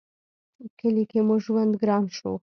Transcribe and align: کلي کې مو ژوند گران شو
کلي 0.79 1.03
کې 1.11 1.19
مو 1.27 1.35
ژوند 1.43 1.73
گران 1.81 2.03
شو 2.17 2.31